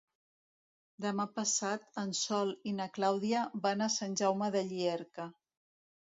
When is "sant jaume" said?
3.99-4.51